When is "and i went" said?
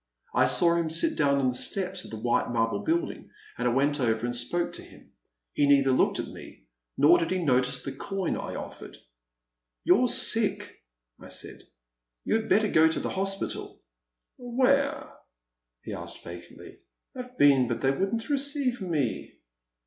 3.55-3.99